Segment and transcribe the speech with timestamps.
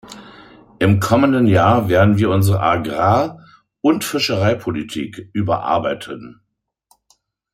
[0.79, 3.39] Im kommenden Jahr werden wir unsere Agrar-
[3.81, 6.41] und Fischereipolitik überarbeiten.